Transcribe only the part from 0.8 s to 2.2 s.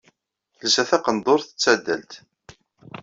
taqendurt d tadalt.